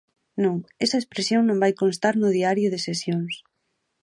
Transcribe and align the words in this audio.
Non, 0.43 0.55
esa 0.85 0.99
expresión 1.01 1.41
non 1.45 1.61
vai 1.63 1.73
constar 1.81 2.13
no 2.17 2.33
Diario 2.37 2.67
de 2.73 2.79
Sesións. 2.87 3.33